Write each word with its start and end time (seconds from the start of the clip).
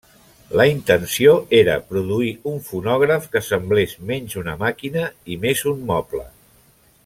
La 0.59 0.63
intenció 0.69 1.35
era 1.57 1.75
produir 1.91 2.31
un 2.53 2.57
fonògraf 2.69 3.29
que 3.35 3.43
semblés 3.49 3.95
menys 4.13 4.37
una 4.43 4.57
màquina 4.65 5.05
i 5.37 5.39
més 5.45 5.65
un 5.75 5.89
moble. 5.93 6.27